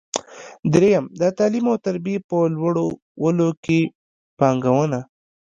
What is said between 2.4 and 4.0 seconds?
لوړولو کې